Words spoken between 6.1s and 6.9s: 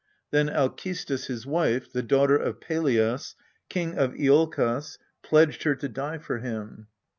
for him.